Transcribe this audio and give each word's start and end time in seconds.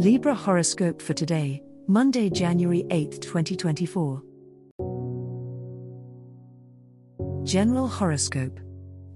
Libra 0.00 0.34
horoscope 0.34 1.02
for 1.02 1.12
today, 1.12 1.62
Monday, 1.86 2.30
January 2.30 2.86
8, 2.88 3.20
2024. 3.20 4.22
General 7.44 7.86
horoscope 7.86 8.58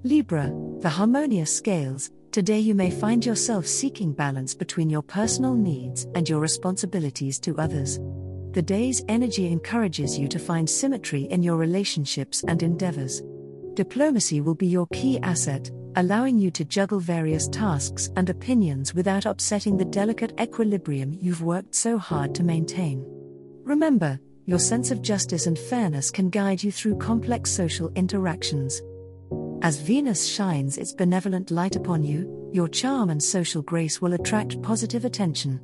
Libra, 0.03 0.53
the 0.81 0.91
harmonious 0.91 1.57
scales. 1.57 2.11
Today 2.33 2.59
you 2.59 2.75
may 2.75 2.91
find 2.91 3.25
yourself 3.25 3.67
seeking 3.67 4.13
balance 4.13 4.55
between 4.55 4.91
your 4.91 5.01
personal 5.01 5.55
needs 5.55 6.07
and 6.15 6.29
your 6.29 6.41
responsibilities 6.41 7.39
to 7.39 7.57
others. 7.57 7.99
The 8.53 8.61
day's 8.61 9.03
energy 9.09 9.51
encourages 9.51 10.19
you 10.19 10.29
to 10.29 10.39
find 10.39 10.69
symmetry 10.69 11.23
in 11.31 11.43
your 11.43 11.57
relationships 11.57 12.45
and 12.47 12.63
endeavors. 12.63 13.23
Diplomacy 13.73 14.43
will 14.43 14.55
be 14.55 14.67
your 14.67 14.87
key 14.93 15.19
asset, 15.21 15.71
allowing 15.97 16.39
you 16.39 16.51
to 16.51 16.65
juggle 16.65 17.01
various 17.01 17.49
tasks 17.49 18.11
and 18.17 18.31
opinions 18.31 18.95
without 18.95 19.27
upsetting 19.27 19.77
the 19.77 19.85
delicate 19.85 20.33
equilibrium 20.41 21.17
you've 21.21 21.43
worked 21.43 21.75
so 21.75 21.99
hard 21.99 22.35
to 22.35 22.43
maintain. 22.43 23.05
Remember, 23.65 24.19
your 24.47 24.59
sense 24.59 24.91
of 24.91 25.01
justice 25.01 25.47
and 25.47 25.59
fairness 25.59 26.11
can 26.11 26.29
guide 26.29 26.63
you 26.63 26.71
through 26.71 26.99
complex 26.99 27.51
social 27.51 27.91
interactions. 27.95 28.83
As 29.63 29.81
Venus 29.81 30.27
shines 30.27 30.77
its 30.77 30.93
benevolent 30.93 31.51
light 31.51 31.77
upon 31.77 32.03
you, 32.05 32.51
your 32.53 32.69
charm 32.69 33.09
and 33.09 33.23
social 33.23 33.63
grace 33.63 34.03
will 34.03 34.13
attract 34.13 34.61
positive 34.61 35.05
attention. 35.05 35.61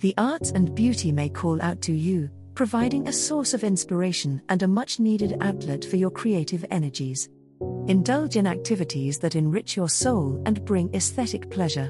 The 0.00 0.14
arts 0.18 0.50
and 0.50 0.74
beauty 0.74 1.12
may 1.12 1.28
call 1.28 1.62
out 1.62 1.80
to 1.82 1.92
you, 1.92 2.28
providing 2.54 3.06
a 3.06 3.12
source 3.12 3.54
of 3.54 3.62
inspiration 3.62 4.42
and 4.48 4.62
a 4.62 4.68
much 4.68 4.98
needed 4.98 5.36
outlet 5.40 5.84
for 5.84 5.96
your 5.96 6.10
creative 6.10 6.64
energies. 6.70 7.28
Indulge 7.88 8.34
in 8.34 8.48
activities 8.48 9.20
that 9.20 9.36
enrich 9.36 9.76
your 9.76 9.88
soul 9.88 10.42
and 10.44 10.64
bring 10.64 10.92
aesthetic 10.92 11.48
pleasure. 11.50 11.88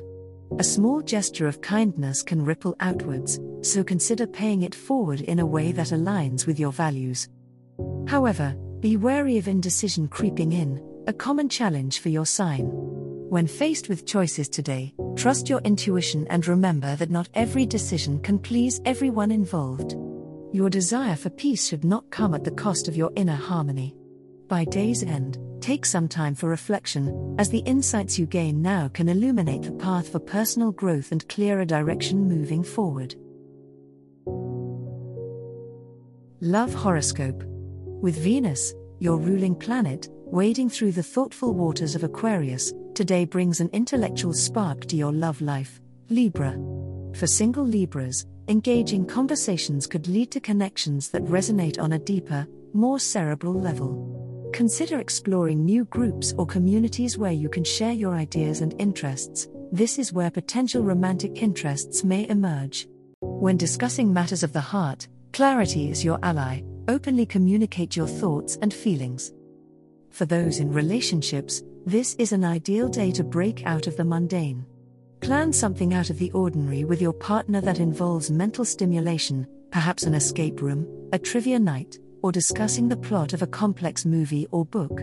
A 0.58 0.64
small 0.64 1.00
gesture 1.00 1.48
of 1.48 1.62
kindness 1.62 2.22
can 2.22 2.44
ripple 2.44 2.76
outwards, 2.80 3.40
so 3.62 3.82
consider 3.82 4.26
paying 4.26 4.62
it 4.62 4.74
forward 4.74 5.22
in 5.22 5.38
a 5.38 5.46
way 5.46 5.72
that 5.72 5.88
aligns 5.88 6.46
with 6.46 6.60
your 6.60 6.70
values. 6.70 7.30
However, 8.06 8.54
be 8.80 8.98
wary 8.98 9.38
of 9.38 9.48
indecision 9.48 10.06
creeping 10.06 10.52
in, 10.52 10.82
a 11.06 11.14
common 11.14 11.48
challenge 11.48 12.00
for 12.00 12.10
your 12.10 12.26
sign. 12.26 12.66
When 13.30 13.46
faced 13.46 13.88
with 13.88 14.06
choices 14.06 14.50
today, 14.50 14.94
trust 15.16 15.48
your 15.48 15.60
intuition 15.60 16.26
and 16.28 16.46
remember 16.46 16.94
that 16.96 17.10
not 17.10 17.30
every 17.32 17.64
decision 17.64 18.20
can 18.20 18.38
please 18.38 18.82
everyone 18.84 19.30
involved. 19.30 19.96
Your 20.52 20.68
desire 20.68 21.16
for 21.16 21.30
peace 21.30 21.66
should 21.66 21.84
not 21.84 22.10
come 22.10 22.34
at 22.34 22.44
the 22.44 22.50
cost 22.50 22.86
of 22.86 22.96
your 22.96 23.12
inner 23.16 23.34
harmony. 23.34 23.96
By 24.46 24.64
day's 24.64 25.02
end, 25.02 25.38
take 25.60 25.84
some 25.84 26.08
time 26.08 26.34
for 26.34 26.48
reflection, 26.48 27.34
as 27.38 27.48
the 27.50 27.60
insights 27.60 28.18
you 28.18 28.26
gain 28.26 28.62
now 28.62 28.88
can 28.88 29.08
illuminate 29.08 29.62
the 29.62 29.72
path 29.72 30.10
for 30.10 30.18
personal 30.18 30.72
growth 30.72 31.12
and 31.12 31.28
clearer 31.28 31.64
direction 31.64 32.28
moving 32.28 32.62
forward. 32.62 33.14
Love 36.40 36.72
Horoscope 36.74 37.42
With 37.44 38.16
Venus, 38.18 38.74
your 38.98 39.16
ruling 39.18 39.54
planet, 39.54 40.08
wading 40.10 40.68
through 40.68 40.92
the 40.92 41.02
thoughtful 41.02 41.54
waters 41.54 41.94
of 41.94 42.04
Aquarius, 42.04 42.72
today 42.94 43.24
brings 43.24 43.60
an 43.60 43.70
intellectual 43.72 44.32
spark 44.32 44.84
to 44.86 44.96
your 44.96 45.12
love 45.12 45.40
life, 45.40 45.80
Libra. 46.10 46.52
For 47.14 47.26
single 47.26 47.64
Libras, 47.64 48.26
engaging 48.48 49.06
conversations 49.06 49.86
could 49.86 50.08
lead 50.08 50.30
to 50.32 50.40
connections 50.40 51.10
that 51.10 51.24
resonate 51.24 51.80
on 51.80 51.94
a 51.94 51.98
deeper, 51.98 52.46
more 52.74 52.98
cerebral 52.98 53.54
level. 53.54 54.25
Consider 54.56 55.00
exploring 55.00 55.66
new 55.66 55.84
groups 55.84 56.32
or 56.38 56.46
communities 56.46 57.18
where 57.18 57.30
you 57.30 57.46
can 57.46 57.62
share 57.62 57.92
your 57.92 58.14
ideas 58.14 58.62
and 58.62 58.74
interests. 58.80 59.48
This 59.70 59.98
is 59.98 60.14
where 60.14 60.30
potential 60.30 60.82
romantic 60.82 61.42
interests 61.42 62.02
may 62.02 62.26
emerge. 62.30 62.88
When 63.20 63.58
discussing 63.58 64.10
matters 64.10 64.42
of 64.42 64.54
the 64.54 64.60
heart, 64.62 65.08
clarity 65.34 65.90
is 65.90 66.02
your 66.02 66.18
ally. 66.22 66.62
Openly 66.88 67.26
communicate 67.26 67.96
your 67.96 68.06
thoughts 68.06 68.56
and 68.62 68.72
feelings. 68.72 69.30
For 70.08 70.24
those 70.24 70.58
in 70.58 70.72
relationships, 70.72 71.62
this 71.84 72.14
is 72.14 72.32
an 72.32 72.42
ideal 72.42 72.88
day 72.88 73.10
to 73.10 73.24
break 73.24 73.66
out 73.66 73.86
of 73.86 73.98
the 73.98 74.04
mundane. 74.06 74.64
Plan 75.20 75.52
something 75.52 75.92
out 75.92 76.08
of 76.08 76.18
the 76.18 76.32
ordinary 76.32 76.84
with 76.84 77.02
your 77.02 77.12
partner 77.12 77.60
that 77.60 77.78
involves 77.78 78.30
mental 78.30 78.64
stimulation, 78.64 79.46
perhaps 79.70 80.04
an 80.04 80.14
escape 80.14 80.62
room, 80.62 80.86
a 81.12 81.18
trivia 81.18 81.58
night, 81.58 81.98
or 82.22 82.32
discussing 82.32 82.88
the 82.88 82.96
plot 82.96 83.32
of 83.32 83.42
a 83.42 83.46
complex 83.46 84.04
movie 84.04 84.46
or 84.50 84.64
book. 84.64 85.00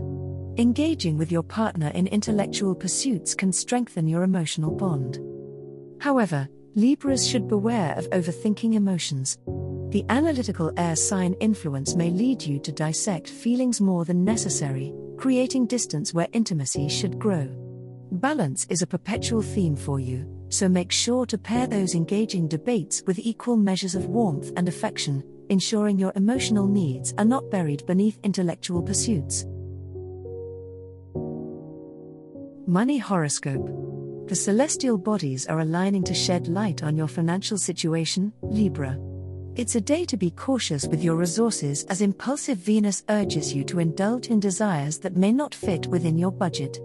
Engaging 0.58 1.18
with 1.18 1.32
your 1.32 1.44
partner 1.44 1.90
in 1.96 2.08
intellectual 2.08 2.76
pursuits 2.76 3.34
can 3.34 3.52
strengthen 3.52 4.08
your 4.08 4.24
emotional 4.24 4.72
bond. 4.72 5.20
However, 6.00 6.48
Libras 6.76 7.28
should 7.28 7.48
beware 7.48 7.94
of 8.00 8.10
overthinking 8.10 8.74
emotions. 8.74 9.38
The 9.92 10.04
analytical 10.10 10.72
air 10.76 10.96
sign 10.96 11.36
influence 11.40 11.96
may 11.96 12.10
lead 12.10 12.42
you 12.42 12.60
to 12.62 12.72
dissect 12.72 13.30
feelings 13.30 13.80
more 13.80 14.06
than 14.06 14.26
necessary, 14.26 14.92
creating 15.18 15.68
distance 15.68 16.16
where 16.16 16.28
intimacy 16.34 16.90
should 16.90 17.20
grow. 17.20 17.48
Balance 18.14 18.66
is 18.72 18.82
a 18.82 18.88
perpetual 18.88 19.44
theme 19.44 19.76
for 19.76 20.00
you, 20.00 20.28
so 20.50 20.68
make 20.68 20.92
sure 20.92 21.28
to 21.28 21.38
pair 21.38 21.68
those 21.68 21.94
engaging 21.94 22.48
debates 22.48 23.04
with 23.06 23.20
equal 23.20 23.56
measures 23.56 23.94
of 23.94 24.08
warmth 24.08 24.52
and 24.58 24.68
affection, 24.68 25.24
ensuring 25.50 26.00
your 26.00 26.14
emotional 26.16 26.68
needs 26.68 27.14
are 27.18 27.26
not 27.26 27.50
buried 27.50 27.86
beneath 27.86 28.20
intellectual 28.24 28.82
pursuits. 28.82 29.46
Money 32.66 32.98
Horoscope 32.98 34.28
The 34.30 34.36
celestial 34.36 34.98
bodies 34.98 35.48
are 35.48 35.60
aligning 35.60 36.04
to 36.06 36.14
shed 36.14 36.48
light 36.48 36.82
on 36.82 36.96
your 36.96 37.08
financial 37.08 37.58
situation, 37.58 38.32
Libra. 38.42 38.98
It's 39.56 39.76
a 39.76 39.82
day 39.82 40.06
to 40.06 40.18
be 40.18 40.32
cautious 40.32 40.88
with 40.88 41.04
your 41.04 41.16
resources 41.16 41.84
as 41.84 42.02
impulsive 42.02 42.58
Venus 42.58 43.04
urges 43.10 43.54
you 43.54 43.64
to 43.66 43.80
indulge 43.80 44.28
in 44.28 44.40
desires 44.40 44.98
that 45.00 45.16
may 45.16 45.32
not 45.32 45.54
fit 45.54 45.86
within 45.88 46.18
your 46.18 46.32
budget. 46.32 46.80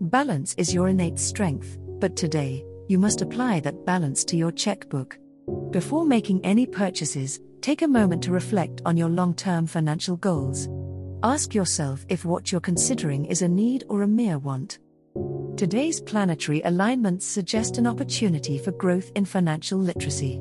Balance 0.00 0.54
is 0.58 0.74
your 0.74 0.88
innate 0.88 1.18
strength, 1.18 1.78
but 2.00 2.16
today, 2.16 2.64
you 2.88 2.98
must 2.98 3.20
apply 3.20 3.60
that 3.60 3.84
balance 3.84 4.24
to 4.24 4.36
your 4.36 4.50
checkbook. 4.50 5.18
Before 5.70 6.04
making 6.04 6.44
any 6.44 6.66
purchases, 6.66 7.38
Take 7.60 7.82
a 7.82 7.88
moment 7.88 8.22
to 8.22 8.32
reflect 8.32 8.82
on 8.86 8.96
your 8.96 9.08
long 9.08 9.34
term 9.34 9.66
financial 9.66 10.16
goals. 10.16 10.68
Ask 11.22 11.54
yourself 11.54 12.06
if 12.08 12.24
what 12.24 12.52
you're 12.52 12.60
considering 12.60 13.24
is 13.26 13.42
a 13.42 13.48
need 13.48 13.84
or 13.88 14.02
a 14.02 14.06
mere 14.06 14.38
want. 14.38 14.78
Today's 15.56 16.00
planetary 16.00 16.62
alignments 16.62 17.26
suggest 17.26 17.76
an 17.76 17.86
opportunity 17.86 18.58
for 18.58 18.70
growth 18.70 19.10
in 19.16 19.24
financial 19.24 19.78
literacy. 19.78 20.40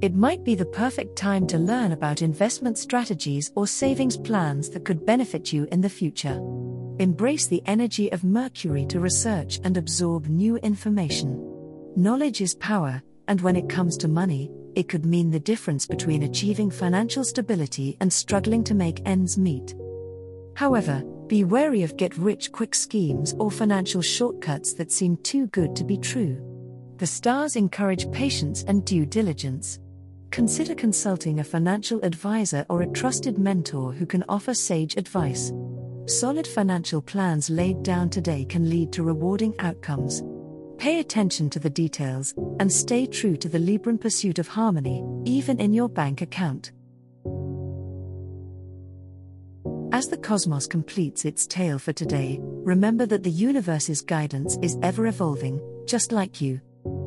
It 0.00 0.14
might 0.14 0.42
be 0.42 0.54
the 0.54 0.64
perfect 0.64 1.16
time 1.16 1.46
to 1.48 1.58
learn 1.58 1.92
about 1.92 2.22
investment 2.22 2.78
strategies 2.78 3.52
or 3.54 3.66
savings 3.66 4.16
plans 4.16 4.70
that 4.70 4.86
could 4.86 5.04
benefit 5.04 5.52
you 5.52 5.68
in 5.70 5.82
the 5.82 5.90
future. 5.90 6.40
Embrace 6.98 7.46
the 7.46 7.62
energy 7.66 8.10
of 8.10 8.24
Mercury 8.24 8.86
to 8.86 9.00
research 9.00 9.60
and 9.64 9.76
absorb 9.76 10.28
new 10.28 10.56
information. 10.56 11.38
Knowledge 11.94 12.40
is 12.40 12.54
power, 12.54 13.02
and 13.28 13.40
when 13.42 13.56
it 13.56 13.68
comes 13.68 13.98
to 13.98 14.08
money, 14.08 14.50
it 14.76 14.88
could 14.88 15.04
mean 15.04 15.30
the 15.30 15.40
difference 15.40 15.86
between 15.86 16.24
achieving 16.24 16.70
financial 16.70 17.24
stability 17.24 17.96
and 18.00 18.12
struggling 18.12 18.64
to 18.64 18.74
make 18.74 19.00
ends 19.04 19.38
meet. 19.38 19.74
However, 20.54 21.02
be 21.26 21.44
wary 21.44 21.82
of 21.82 21.96
get 21.96 22.16
rich 22.18 22.52
quick 22.52 22.74
schemes 22.74 23.34
or 23.38 23.50
financial 23.50 24.02
shortcuts 24.02 24.74
that 24.74 24.92
seem 24.92 25.16
too 25.18 25.46
good 25.48 25.74
to 25.76 25.84
be 25.84 25.96
true. 25.96 26.36
The 26.98 27.06
stars 27.06 27.56
encourage 27.56 28.10
patience 28.12 28.62
and 28.68 28.84
due 28.84 29.06
diligence. 29.06 29.78
Consider 30.30 30.74
consulting 30.74 31.40
a 31.40 31.44
financial 31.44 32.04
advisor 32.04 32.66
or 32.68 32.82
a 32.82 32.90
trusted 32.90 33.38
mentor 33.38 33.92
who 33.92 34.06
can 34.06 34.24
offer 34.28 34.54
sage 34.54 34.96
advice. 34.96 35.52
Solid 36.06 36.46
financial 36.46 37.00
plans 37.00 37.48
laid 37.48 37.82
down 37.82 38.10
today 38.10 38.44
can 38.44 38.68
lead 38.68 38.92
to 38.92 39.02
rewarding 39.02 39.54
outcomes. 39.60 40.22
Pay 40.84 41.00
attention 41.00 41.48
to 41.48 41.58
the 41.58 41.70
details, 41.70 42.34
and 42.60 42.70
stay 42.70 43.06
true 43.06 43.38
to 43.38 43.48
the 43.48 43.56
Libran 43.56 43.98
pursuit 43.98 44.38
of 44.38 44.46
harmony, 44.46 45.02
even 45.24 45.58
in 45.58 45.72
your 45.72 45.88
bank 45.88 46.20
account. 46.20 46.72
As 49.92 50.08
the 50.08 50.18
cosmos 50.18 50.66
completes 50.66 51.24
its 51.24 51.46
tale 51.46 51.78
for 51.78 51.94
today, 51.94 52.38
remember 52.42 53.06
that 53.06 53.22
the 53.22 53.30
universe's 53.30 54.02
guidance 54.02 54.58
is 54.60 54.76
ever 54.82 55.06
evolving, 55.06 55.58
just 55.86 56.12
like 56.12 56.42
you. 56.42 56.60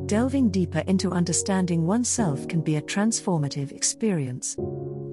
delving 0.08 0.50
deeper 0.50 0.84
into 0.88 1.12
understanding 1.12 1.86
oneself 1.86 2.48
can 2.48 2.62
be 2.62 2.78
a 2.78 2.82
transformative 2.82 3.72
experience. 3.72 4.56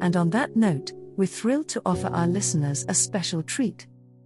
And 0.01 0.17
on 0.17 0.31
that 0.31 0.57
note, 0.57 0.93
we're 1.19 1.27
thrilled 1.27 1.69
to 1.69 1.83
offer 1.85 2.09
our 2.09 2.29
listeners 2.29 2.87
a 2.89 2.95
special 2.95 3.43
treat. 3.43 3.87